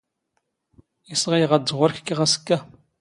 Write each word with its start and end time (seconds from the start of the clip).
ⵉⵙ 1.13 1.21
ⵖⵉⵢⵖ 1.31 1.51
ⴰⴷ 1.57 1.61
ⴷ 1.67 1.69
ⵖⵓⵔⴽ 1.77 1.95
ⴽⴽⵖ 2.05 2.19
ⴰⵙⴽⴽⴰ? 2.25 2.57